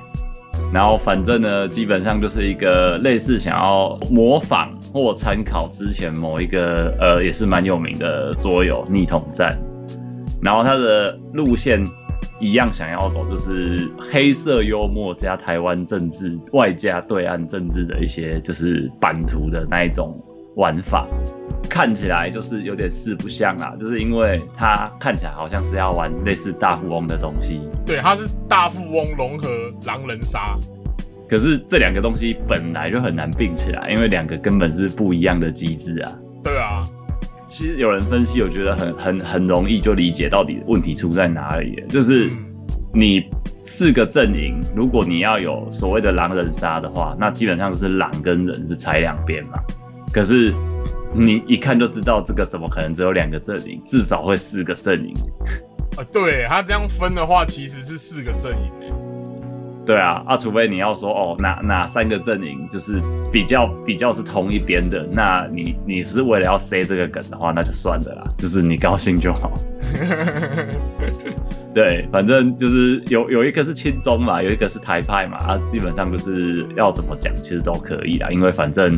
[0.73, 9.57] 然后反正呢，基本上就是一个类似想要模仿或参考之前某一个呃也是蛮有名的桌游逆统战，
[10.43, 11.83] 然后它的路线
[12.41, 20.21] 一样想要走，就是黑色幽默加台湾政治外加对岸政治的一些就是版图的那一种
[20.57, 21.07] 玩法。
[21.69, 29.49] 看起来就是有点四不像啊，就是因为它看起来好像是要玩类似大富翁的东西，对，它是大富翁融合
[29.85, 30.57] 狼人杀。
[31.29, 36.13] 可是这两个东西本来就很难并起来，因为两个根本是不一样的机制啊。
[36.43, 36.83] 对啊，
[37.59, 42.55] 其实有人分析，我觉得很很很容易就理解到底问题出在哪里了，就是嗯
[42.95, 43.29] 你
[43.65, 49.55] 四个阵营，如果你要有所谓的狼人杀的话，那基本上是狼跟人是踩两边嘛。
[50.13, 50.55] 可是
[51.13, 53.83] 你一看就知道，这个怎么可能只有两个阵营？
[53.85, 55.13] 至少会四个阵营。
[55.97, 58.93] 啊，对他这样分的话，其实是四个阵营诶。
[59.89, 63.01] 对啊，啊，除非你要说哦，哪哪三个阵营就是
[63.33, 69.51] 比较比较是同一边的，那你你是为了要塞这个梗的话，那就算了啦，就是你高兴就好。
[71.73, 78.93] 对，反正就是有有一个是亲中嘛，有一个是台派嘛，啊，基本上就是要怎么讲，其实都可以啦，因为反正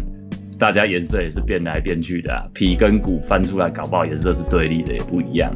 [0.59, 5.53] 大家颜色也是变来变去的、啊，皮跟骨翻出来，搞不好颜色是对立的，也不一样。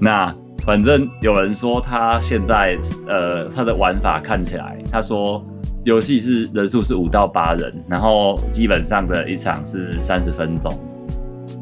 [0.00, 5.44] 那反正有人说他现在呃他的玩法看起来，他说
[5.84, 10.72] 游戏是人数是五到八人，然后基本上的一场是三十分钟。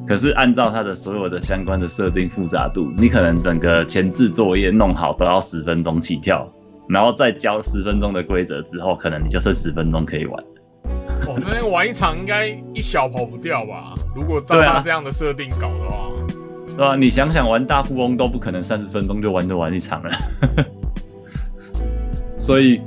[0.06, 6.48] 可是按照他的所有的相关的设定复杂度，你可能整个前置作业弄好都要十分钟起跳，
[6.88, 10.44] 然后再教十分钟的规则之后，可能你就剩十分钟可以玩。
[11.26, 13.94] 哦，那天玩一场应该一小跑不掉吧？
[14.14, 16.10] 如果照他这样的设定搞的话，
[16.74, 20.10] 对吧、你想想玩大富翁都不可能三十分钟就玩得完一场了，
[22.38, 22.80] 所以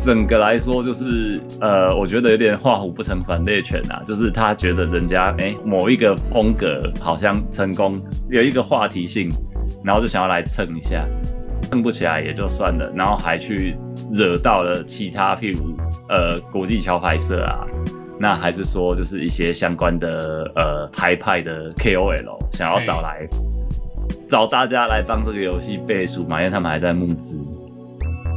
[0.00, 9.30] 整个来说就是呃，我觉得有点画虎不成反类犬啊，就是他觉得人家哎、某一个风格好像成功，有一个话题性，
[9.84, 11.06] 然后就想要来蹭一下，
[11.62, 13.76] 蹭不起来也就算了，然后还去
[14.12, 15.76] 惹到了其他譬如
[16.08, 17.66] 呃国际桥牌社啊。
[18.18, 23.26] 那还是说，就是一些相关的呃台派的 KOL 想要找来
[24.28, 27.38] 找大家来帮这个游戏背书嘛，因为他们还在募资，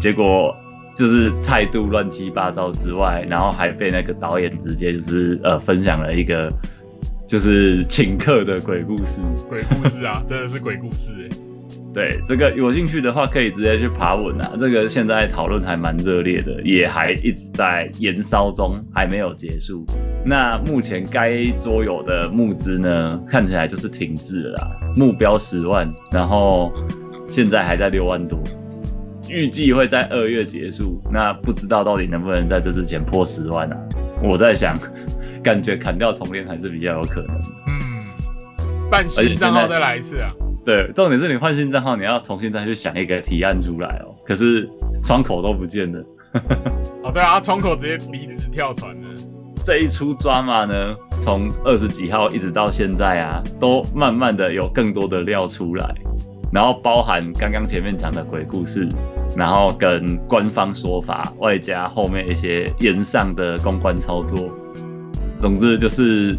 [0.01, 0.53] 结果
[0.97, 6.51] 就是态度乱七八糟之外，然后还被那个导演直接就是呃分享了一个
[7.25, 9.19] 就是请客的鬼故事。
[9.47, 11.48] 鬼故事啊，真的是鬼故事哎。
[11.93, 14.51] 对这个有兴趣的话，可以直接去爬文啊。
[14.57, 19.85] 这个现在讨论还蛮热烈的，也还一直在延烧中，还没有结束。
[20.23, 26.71] 那目前该桌游的募资呢，看起来就是停滞了啦，目标十万，然后
[27.29, 28.39] 现在还在六万多，
[29.29, 31.01] 预计会在二月结束。
[31.11, 33.77] 那不知道到底能不能在这之前破十万啊？
[34.23, 34.77] 我在想，
[35.43, 37.35] 感觉砍掉重练还是比较有可能。
[37.67, 40.31] 嗯，办新账号再来一次啊。
[40.65, 44.13] 对，重点是你换新账号，你要重新再去想一个提案出来哦。
[44.25, 44.69] 可是
[45.03, 46.03] 窗口都不见了。
[47.03, 49.07] 哦，对啊，窗口直接离职跳船了。
[49.65, 55.95] 这一出抓马呢，从二十几号一直到现在啊，都慢慢的有更多的料出来，
[56.51, 58.87] 然后包含刚刚前面讲的鬼故事，
[59.35, 64.49] 然后跟官方说法，外加后面一些延上的公关操作。
[65.39, 66.35] 总之就是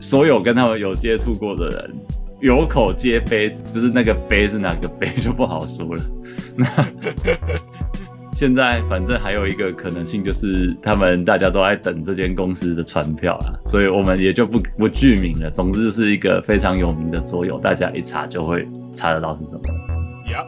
[0.00, 1.94] 所有跟他们有接触过的人，
[2.40, 6.02] 有口皆碑，只是那个碑是哪个碑就不好说了。
[6.56, 6.66] 那
[8.34, 15.50] 现在反正还有一个可能性，就是他们大家都在等这间公司的传票啊，所以我们也就不不具名了。
[15.50, 19.60] 总之是一个非常有名的桌游，大家一查就会查得到是什么。
[20.30, 20.44] 呀，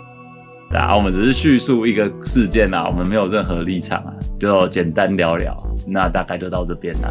[0.78, 5.56] 啊，我们只是叙述一个事件啊，我们没有任何立场啊，就简单聊聊。
[5.86, 7.10] 那大概就到这边啦，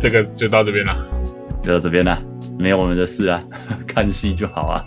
[0.00, 0.96] 这个就到这边了。
[1.64, 2.20] 就到这边啦，
[2.58, 3.42] 没有我们的事啊，
[3.88, 4.84] 看戏就好啊。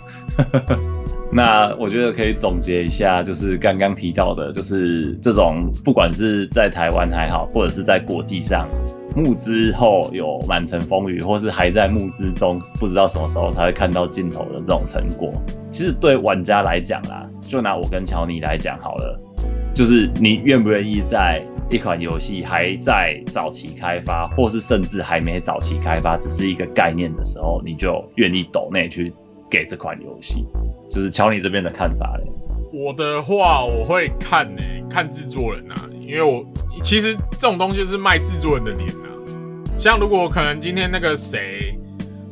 [1.30, 8.66] 那我觉得可以总结一下，就是刚刚提到的，就是这种不管是在台湾还好，或者是在国际上
[9.14, 15.30] 募资后有满城风雨，或是还在募资中，不知道什么时候才会看到尽头的这种成果，
[15.70, 19.20] 其实对玩家来讲啦，就拿我跟乔尼来讲好了，
[19.74, 29.12] 就是你愿不愿意在一款游戏还在早期开发，或是甚至还没早期开发，只是一个概念的时候，你就愿意抖内去
[29.50, 30.46] 给这款游戏？
[30.90, 32.24] 就是乔你这边的看法嘞。
[32.72, 36.42] 我的话，我会看呢、看制作人啊，因为我
[36.82, 39.12] 其实这种东西是卖制作人的脸啊。
[39.76, 41.78] 像如果可能今天那个谁，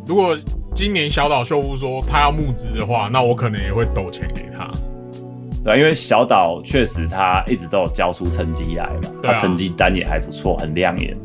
[0.07, 0.35] 如果
[0.75, 4.71] 今年小岛秀夫说他要募资的话，那我可能也会抖钱给他。
[5.67, 11.17] 对啊，因为小岛确实他一直都有交出成绩来嘛，啊他成绩单也还不错，很亮眼。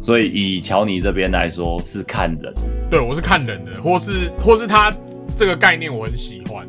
[0.00, 2.54] 所以以乔尼这边来说是看人，
[2.88, 4.92] 对我是看人的，或是或是他
[5.36, 6.64] 这个概念我很喜欢。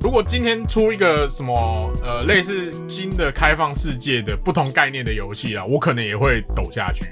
[0.00, 1.54] 如果今天出一个什么
[2.02, 7.04] 呃类似新的开放世界的不同概念的游戏啊，我可能也会抖下去。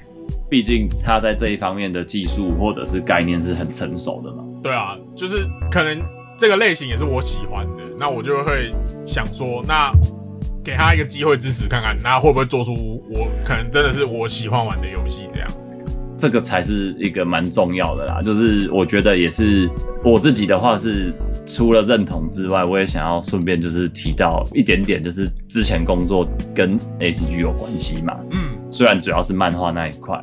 [0.49, 4.43] 毕竟他在这一方面的技术或者是概念是很成熟的嘛。
[4.63, 6.01] 对啊，就是可能
[6.39, 8.73] 这个类型也是我喜欢的，那我就会
[9.05, 9.91] 想说，那
[10.63, 12.73] 给他一个机会支持看看，那会不会做出
[13.11, 15.47] 我可能真的是我喜欢玩的游戏这样。
[16.17, 19.69] 这个才是一个蛮重要的啦，就是我觉得也是
[20.03, 21.13] 我自己的话是
[21.45, 30.21] 除了认同之外，我也想要顺便就是提到一点点，就是之前工作跟 A C G 有关系嘛，嗯，虽然主要是漫画那一块，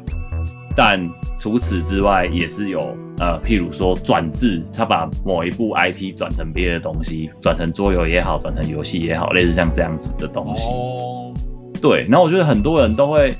[0.76, 1.00] 但
[1.38, 2.78] 除此之外也是有
[3.18, 10.68] 呃，譬如说转制，他把某一部 IP 转成别的东西，转成桌游也好，转成游戏也好，类似像这样子的东西。
[10.70, 11.32] 哦，
[11.80, 13.32] 对，然后我觉得很多人都会，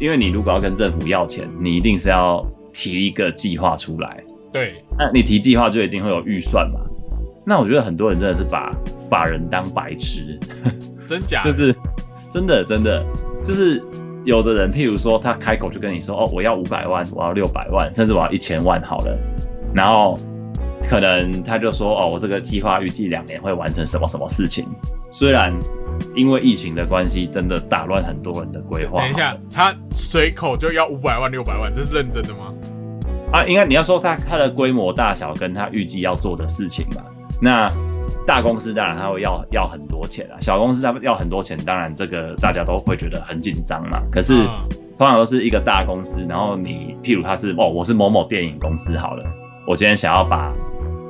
[0.00, 4.22] 因为你如果要跟政府要钱，你一定是要提一个计划出来，
[4.52, 6.80] 对，那你提计划就一定会有预算嘛。
[7.46, 8.70] 那我觉得很多人真的是把
[9.08, 10.38] 把人当白痴，
[11.06, 11.52] 真假的？
[11.52, 11.74] 就是
[12.32, 13.04] 真的真的
[13.44, 13.80] 就是
[14.24, 19.18] 有的人，譬如说他开口就跟你说，哦，我要五百万，我要六百万，甚至我要一千万好了，
[19.74, 20.16] 然后
[20.88, 24.66] 可能他就说，哦，我这个计划预计两年会完成什么什么事情。
[25.10, 25.52] 虽然
[26.14, 29.00] 因为疫情的关系，真的打乱很多人的规划。
[29.00, 32.52] 等一下，他随口就要五百万、六百万，这是认真的吗？
[33.32, 37.04] 啊，应该你要说他他的规模大小跟他预计要做的事情吧。
[37.40, 37.70] 那
[38.26, 44.00] 大公司当然他会要要很多钱啊，小公司他们要很多钱，当然这个大家都会觉得很紧张嘛。
[44.10, 44.48] 可是嗯
[44.96, 49.24] 通常都是一个大公司，然后你譬如他是哦，我是某某电影公司好了，
[49.66, 50.52] 我今天想要把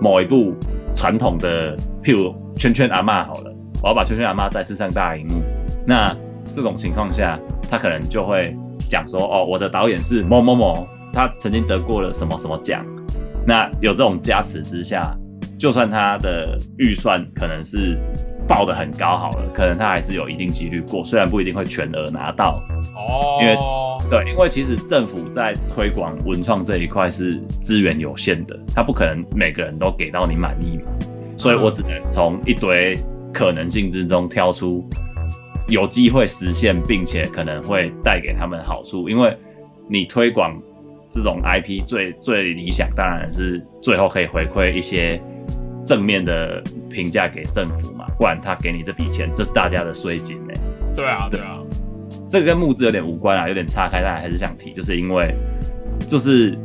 [0.01, 0.55] 某一部
[0.95, 5.43] 传统的，譬如圈圈阿嬷好了，我要把圈圈阿嬷再次上大荧幕，
[5.85, 6.15] 那
[6.55, 7.37] 这种情况下，
[7.69, 8.57] 他可能就会
[8.89, 12.87] 讲说哦，我的导演是某某某，他曾经得过了什么什么奖，
[13.45, 15.13] 那有这种加持之下，
[15.61, 17.99] 就算他的预算可能是
[18.49, 22.59] 报的很高好了，可能他还是有一定几率过，虽然不一定会全额拿到。
[22.97, 23.55] 哦，因为
[24.09, 30.85] 对，因为其实政府在推广文创这一块是资源有限的，他不可能每个人都给到你满意嘛，
[31.37, 32.97] 所以我只能从一堆
[33.31, 34.83] 可能性之中挑出
[35.69, 39.11] 有机会实现，并且可能会带给他们好处。
[39.11, 39.37] 因为
[39.91, 40.59] 你推广
[41.13, 45.21] 这种 IP 最最理想当然是最后可以回馈一些
[45.91, 50.55] 正面的评价给政府嘛，不然他给你这笔钱，这是大家的税金呢、
[50.95, 51.59] 对啊，对啊，
[52.29, 55.35] 这个跟募资有点无关啊，有点岔开，但还是想提，就是因为
[56.07, 56.57] 就是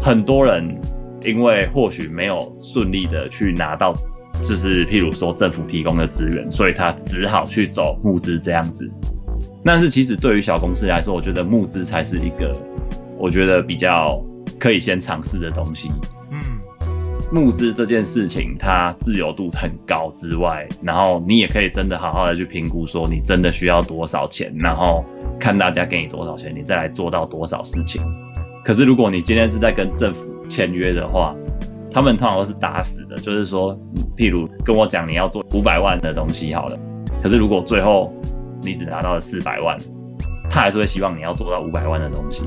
[0.00, 0.80] 很多人
[1.24, 3.92] 因为或许没有顺利的去拿到，
[4.34, 8.88] 就是譬如说政府提供的资源，所以他只好去走募资这样子。
[9.64, 12.52] 但是其实对于小公司来说，我觉得募资才是一个
[13.18, 14.24] 我觉得比较
[14.56, 15.90] 可以先尝试的东西。
[17.30, 25.04] 募资这件事情，它自由度很高之外，然后你也可以真的好好的去评估，说你真的需要多少钱，然后
[25.38, 28.00] 看大家给你多少钱，你再来做到多少事情。
[28.64, 31.34] 可是如果你今天是在跟政府签约的话，
[31.90, 33.78] 他们通常都是打死的，就是说，
[34.16, 36.78] 譬如跟我讲你要做五百万的东西好了，
[37.22, 38.10] 可是如果最后
[38.62, 39.78] 你只拿到了四百万，
[40.50, 42.46] 他还是会希望你要做到五百万的东西。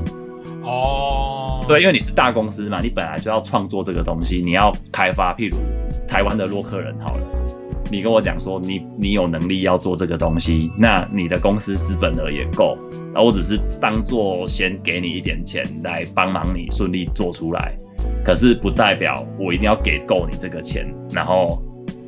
[0.62, 5.56] 哦，对，因为你是大公司嘛，你本来就要创作这个东西，你要开发，譬如
[6.06, 7.26] 台湾的洛克人好了，
[7.90, 12.76] 你跟我讲说你你有能力要做这个东西，那你的公司资本额也够，
[13.12, 17.76] 然后我只是当做先给你一点钱来帮忙你顺利做出来，
[18.24, 21.60] 可是不代表我一定要给够你这个钱，然后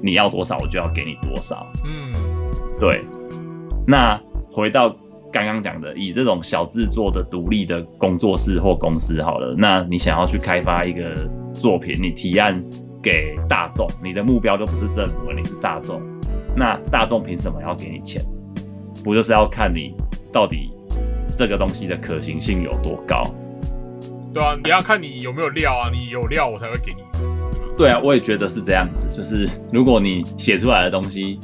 [0.03, 2.15] 你要多少我就要给你多少，嗯，
[2.79, 3.03] 对，
[3.87, 4.95] 那回到
[5.35, 12.65] 刚刚讲的，以这种小制作的独立的工作室或公司好了，那你想要去开发一个作品，你提案
[13.03, 16.01] 给大众，你的目标就不是政府了，你是大众，
[16.55, 18.23] 那大众凭什么要给你钱？
[19.03, 19.93] 不就是要看你
[20.33, 20.71] 到底
[21.37, 23.21] 这个东西的可行性有多高？
[24.33, 27.01] 对啊，你要看你有没有料啊，你有料我才会给你？
[27.77, 29.05] 对啊，我也觉得是这样子。
[29.11, 31.41] 就是如果你写出来的东西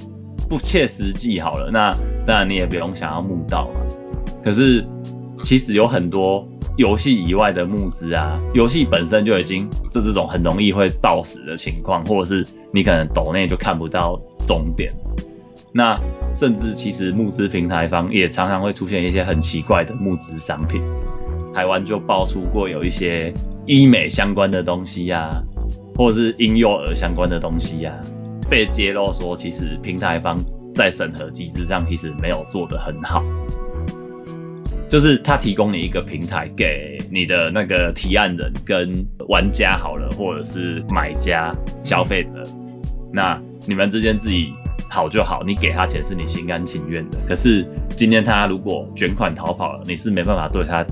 [0.48, 1.92] 不切实际，好了，那
[2.30, 3.80] 当然你也不用想要募到嘛。
[4.40, 4.86] 可是
[5.42, 14.16] 其实有很多游戏以外的募资啊，游戏本身就已经这这种很容易会爆死的情况，或者是你可能抖内就看不到
[14.46, 14.94] 终点。
[15.72, 16.00] 那
[16.32, 20.80] 甚至其实募资平台方也常常会出现一些很奇怪的募资商品。
[21.52, 23.34] 台湾就爆出过有一些
[23.66, 25.32] 医美相关的东西呀、
[25.96, 27.92] 或者是婴幼儿相关的东西呀、
[28.48, 30.38] 被揭露说其实平台方
[30.74, 33.22] 在审核机制上其实没有做得很好。
[34.88, 38.92] 就是他提供你一个平台给你的那个提案人跟
[39.28, 41.54] 玩家好了，或者是买家、
[41.84, 42.44] 消费者，
[43.12, 44.52] 那你们之间自己
[44.88, 47.18] 好就好，你给他钱是你心甘情愿的。
[47.28, 50.84] 可是今天他如果卷款逃跑了，你是没办法对他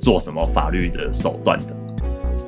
[0.00, 1.76] 做什么法律的手段的。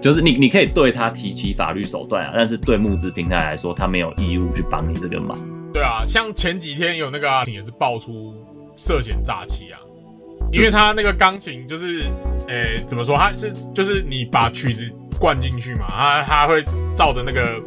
[0.00, 5.36] 就是你你可以对他提起法律手段啊，但是对募资平台来说，他没有义务去帮你这个忙。
[5.74, 8.32] 对啊，像前几天有那个、啊、也是爆出
[8.76, 9.80] 涉嫌诈欺啊，
[10.52, 12.04] 因为他那个钢琴就是，
[12.46, 13.16] 诶、怎么说？
[13.18, 16.64] 他是就是你把曲子灌进去嘛，他他会
[16.96, 17.60] 照着那个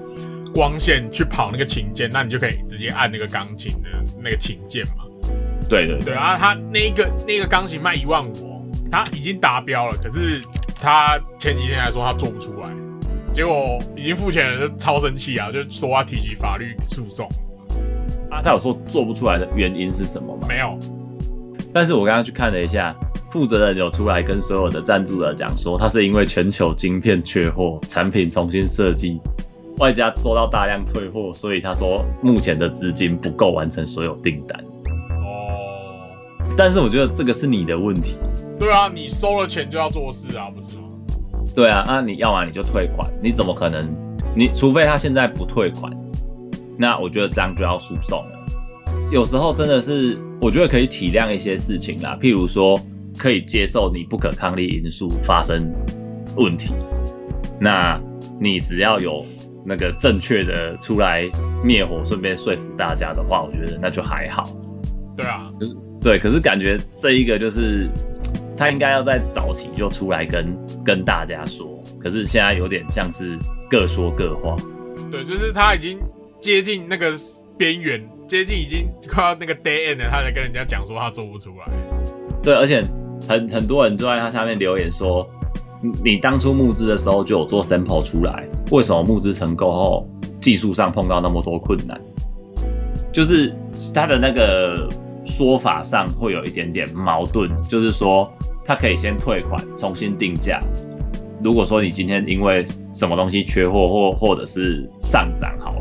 [0.53, 3.89] 光线去跑那个琴键，那你就可以直接按那个钢琴的
[4.23, 5.03] 那个琴键嘛。
[5.69, 10.41] 对对对啊，他那个那个钢琴卖一万五哦，他已经达标了，可是
[10.79, 12.73] 他前几天还说他做不出来，
[13.33, 17.27] 结果已经付钱了，就超生气啊，就说要提起法律诉讼。
[18.29, 20.47] 啊，他有说做不出来的原因是什么吗？
[20.47, 20.77] 没有，
[21.73, 22.95] 但是我刚刚去看了一下，
[23.31, 29.19] 负责人有出来跟所有的赞助者讲说，他是因为全球晶片缺货，产品重新设计，
[29.79, 34.59] 外加收到大量退货，所以他说目前的资金不够完成所有订单。
[34.59, 38.17] 哦，但是我觉得这个是你的问题，
[38.59, 40.83] 对啊，你收了钱就要做事啊，不是吗？
[41.55, 43.81] 对啊，啊你要么你就退款，你怎么可能？
[44.35, 45.91] 你除非他现在不退款，
[46.77, 48.45] 那我觉得这样就要诉讼了。
[49.11, 52.79] 有时候真的是，我觉得可以体谅一些事情啦，譬如说
[53.17, 55.73] 可以接受你不可抗力因素发生
[56.35, 56.73] 问题，
[57.59, 57.99] 那
[58.39, 59.25] 你只要有
[59.65, 61.29] 那个正确的出来
[61.63, 64.45] 灭火，顺便说服大家的话，我觉得那就还好。
[65.15, 65.51] 对啊，
[66.01, 67.89] 对，可是感觉这一个就是
[68.55, 71.67] 他应该要在早期就出来跟跟大家说，
[71.99, 73.37] 可是现在有点像是
[73.69, 74.55] 各说各话。
[75.11, 75.99] 对，就是他已经
[76.47, 77.13] 接近那个
[77.57, 81.67] 边缘，接近已经快要那个 day end 了，他才跟人家讲说他做不出来。
[82.41, 82.81] 对，而且
[83.27, 85.29] 很很多人都在他下面留言说，
[86.05, 90.07] 你当初募资的时候就有做 sample 出来，为什么募资成功后
[90.39, 91.99] 技术上碰到那么多困难？
[93.11, 93.53] 就是
[93.93, 94.87] 他的那个
[95.25, 98.31] 说法上会有一点点矛盾，就是说
[98.63, 100.63] 他可以先退款，重新定价。
[101.43, 105.79] 如果说你今天因为什么东西缺货或或者是上涨好了，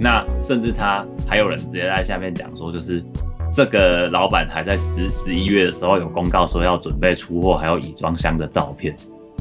[0.00, 3.04] 那甚至他还有人直接在下面讲说，就是
[3.52, 8.96] 这个老板还在十十一月的时候有公告说要准备出货，还有乙装箱的照片。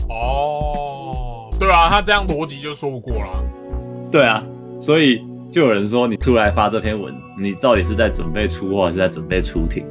[0.09, 3.43] 哦，对啊，他这样逻辑就说不过了。
[4.11, 4.43] 对啊，
[4.79, 9.85] 所以就有人说你出来发这篇文，你到底是在准备出货，还是在准备出庭？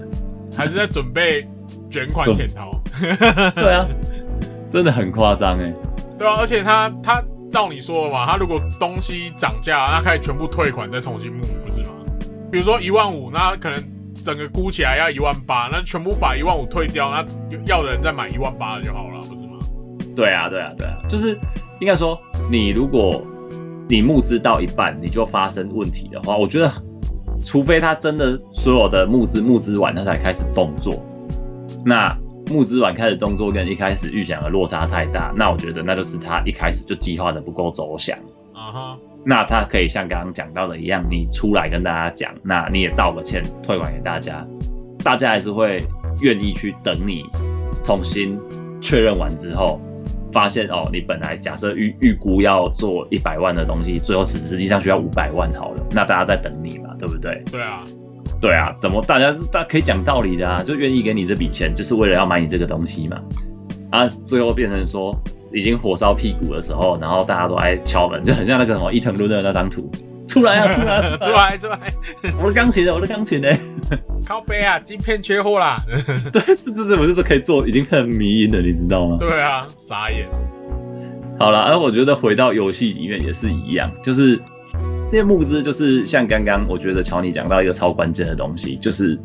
[0.56, 1.46] 还是在准备
[1.90, 2.80] 卷款潜逃。
[3.54, 3.86] 对啊，
[4.70, 5.74] 真的很夸张哎。
[6.16, 7.22] 对啊，而且他他
[7.54, 11.90] 照你说的嘛，他如果东西涨价，那可以全部退款再重新募，不是吗？
[12.50, 13.80] 比如说一万五，那可能
[14.16, 17.24] 整个估起来要一万八，那全部把一万五退掉，那
[17.64, 19.52] 要的人再买一万八的就好了，不是吗？
[20.16, 21.38] 对啊，对啊，对啊，就是
[21.80, 22.18] 应该说，
[22.50, 23.24] 你如果
[23.88, 26.72] 你募资到一半你就发生问题的话，我觉得，
[27.40, 30.92] 除非他真的所有的募资募资完他才开始动作，
[31.84, 32.12] 那
[32.50, 38.18] 募资完开始动作跟一开始预想的落差太大，那我觉得那就是他一开始就计划的不够周详。
[38.52, 44.46] 啊哈，那他可以像刚刚讲到的一样，你出来跟大家讲，那你也道个歉，退款给大家，
[45.02, 45.80] 大家还是会
[46.20, 47.24] 愿意去等你
[47.82, 48.38] 重新
[48.80, 49.80] 确认完之后，
[50.32, 57.42] 发现哦，你本来假设预预估要做一百万的东西，最后实实际上需要五百万好了，那大家在等你嘛，对不对？
[57.50, 57.84] 对啊，
[58.40, 63.18] 对啊，怎么大家大家可以讲道理的啊，就愿意给你这笔钱，就是为了要买你这个东西嘛。
[63.90, 65.16] 啊，最后变成说
[65.52, 69.88] 已经火烧屁股的时候，然后大家都来敲门，就很像那个什么伊藤润的那张图，
[70.26, 71.78] 出来啊，出来、啊，出来 出来，
[72.42, 72.92] 我的钢琴呢？
[72.92, 73.48] 我的钢琴呢？
[74.26, 75.76] 靠背啊，晶片缺货啦。
[76.32, 79.16] 对，这这这不是可以做，已经很迷因了，你知道吗？
[79.20, 80.28] 对啊，傻眼。
[81.38, 84.40] 好了，而我觉得回到游戏里面也是一样，就是
[85.14, 89.16] 那些募资，就是像刚刚我觉得乔尼讲到一个超关键的东西，就是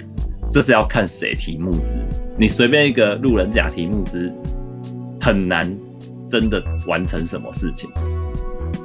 [0.51, 1.95] 这是要看谁提募资，
[2.37, 4.31] 你随便一个路人甲提募资。
[5.19, 5.67] 很难
[6.29, 7.89] 真的完成什么事情。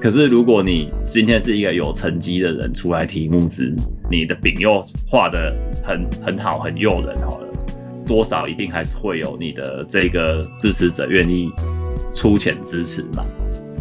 [0.00, 3.70] 可是如果你今天是一个有成绩的人出来提募资，
[4.10, 7.46] 你的饼又画的很很好，很诱人，好了，
[8.06, 11.50] 多少一定还是会有你的这个支持者愿意
[12.14, 13.22] 出钱支持嘛。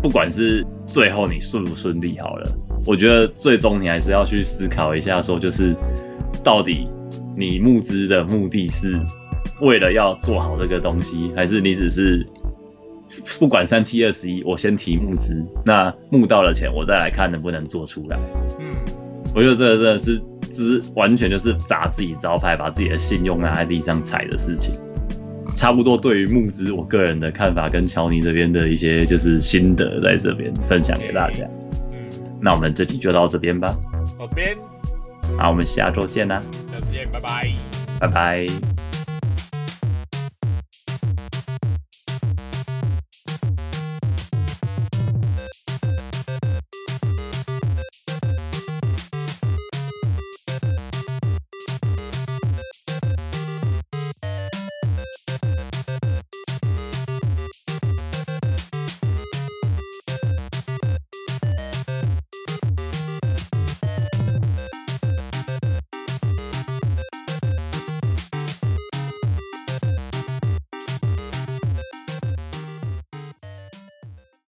[0.04, 2.46] 不管是最后你顺不顺利，好了，
[2.86, 5.76] 我觉得最终你还是要去思考一下，说就是
[6.44, 6.88] 到底
[7.36, 9.00] 你募资的目的是
[9.62, 12.24] 为了要做好这个东西，还是你只是。
[13.38, 18.18] 不管三七二十一，我先提募资，那募到了钱，我再来看能不能做出来。
[18.60, 18.66] 嗯，
[19.36, 24.74] 我觉得这个真的是，资完全就是砸自己招牌，把自己的信用拿在地上踩的事情。
[25.56, 31.46] 差不多对于募资，我个人的看法跟乔尼这边的一些就是心得，在这边分享给大家。
[31.92, 32.10] 嗯，
[32.42, 33.74] 那我们这集就到这边吧。
[34.20, 34.58] 这边，
[35.38, 36.42] 那，我们下周见啦。
[36.42, 37.52] 下次见，拜拜，
[38.00, 38.73] 拜拜。